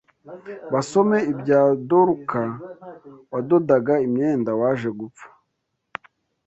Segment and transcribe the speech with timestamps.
[0.73, 2.43] Basome ibya Doruka
[3.31, 5.27] wadodaga imyenda waje gupfa